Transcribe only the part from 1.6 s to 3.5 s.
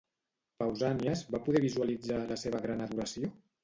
visualitzar la seva gran adoració?